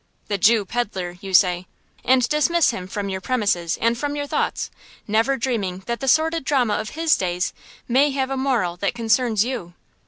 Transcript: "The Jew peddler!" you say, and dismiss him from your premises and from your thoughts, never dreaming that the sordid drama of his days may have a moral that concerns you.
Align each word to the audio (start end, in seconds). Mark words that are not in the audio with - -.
"The 0.29 0.39
Jew 0.39 0.65
peddler!" 0.65 1.17
you 1.21 1.31
say, 1.31 1.67
and 2.03 2.27
dismiss 2.27 2.71
him 2.71 2.87
from 2.87 3.07
your 3.07 3.21
premises 3.21 3.77
and 3.79 3.95
from 3.95 4.15
your 4.15 4.25
thoughts, 4.25 4.71
never 5.07 5.37
dreaming 5.37 5.83
that 5.85 5.99
the 5.99 6.07
sordid 6.07 6.43
drama 6.43 6.73
of 6.73 6.97
his 6.99 7.15
days 7.15 7.53
may 7.87 8.09
have 8.09 8.31
a 8.31 8.35
moral 8.35 8.77
that 8.77 8.95
concerns 8.95 9.45
you. 9.45 9.75